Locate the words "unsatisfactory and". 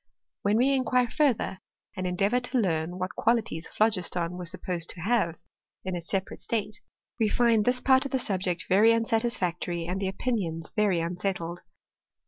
8.95-10.01